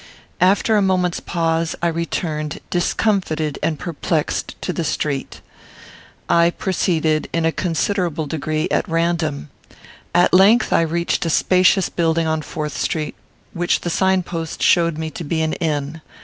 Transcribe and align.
After 0.39 0.75
a 0.77 0.81
moment's 0.81 1.19
pause, 1.19 1.75
I 1.79 1.85
returned, 1.87 2.59
discomfited 2.71 3.59
and 3.61 3.77
perplexed, 3.77 4.59
to 4.63 4.73
the 4.73 4.83
street. 4.83 5.41
I 6.27 6.49
proceeded, 6.49 7.29
in 7.31 7.45
a 7.45 7.51
considerable 7.51 8.25
degree, 8.25 8.67
at 8.71 8.89
random. 8.89 9.51
At 10.15 10.33
length 10.33 10.73
I 10.73 10.81
reached 10.81 11.23
a 11.27 11.29
spacious 11.29 11.89
building 11.89 12.25
in 12.25 12.41
Fourth 12.41 12.75
Street, 12.81 13.13
which 13.53 13.81
the 13.81 13.91
signpost 13.91 14.63
showed 14.63 14.97
me 14.97 15.11
to 15.11 15.23
be 15.23 15.41
an 15.43 15.53
inn. 15.53 16.01